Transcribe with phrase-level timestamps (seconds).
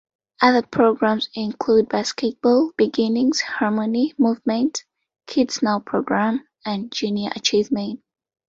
[0.41, 4.83] Other programs include Basketball Beginnings, Harmony Movement,
[5.27, 7.99] Kids Now Program, and Junior Achievement.